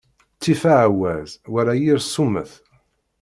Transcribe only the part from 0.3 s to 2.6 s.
Ttif aɛwaz wala yir summet.